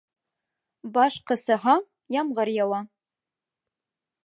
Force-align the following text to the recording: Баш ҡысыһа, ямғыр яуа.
Баш 0.95 1.17
ҡысыһа, 1.31 1.77
ямғыр 2.17 2.53
яуа. 2.55 2.83